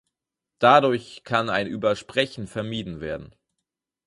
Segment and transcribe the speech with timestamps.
[0.57, 3.35] Dadurch kann ein Übersprechen vermieden werden.